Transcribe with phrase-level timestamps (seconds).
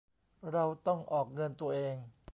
[0.51, 1.95] เราต้องออกเงินตัวเอง